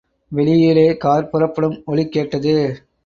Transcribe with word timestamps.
வெளியிலே 0.31 0.97
கார் 0.97 1.29
புறப்படும் 1.29 1.83
ஒலி 1.85 2.07
கேட்டது. 2.07 2.55